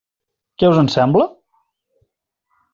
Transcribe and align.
Què 0.63 0.69
us 0.71 0.79
en 0.85 0.89
sembla? 0.95 1.29